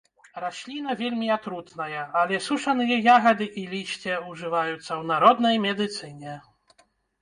[0.43, 6.33] Расліна вельмі атрутная, але сушаныя ягады і лісце ўжываюцца ў народнай медыцыне.